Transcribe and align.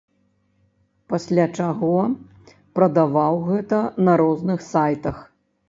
Пасля 1.13 1.45
чаго 1.57 1.91
прадаваў 2.81 3.39
гэта 3.53 3.85
на 4.09 4.19
розных 4.25 4.69
сайтах. 4.73 5.25